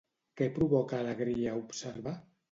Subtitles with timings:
[0.39, 2.15] Què provoca alegria observar?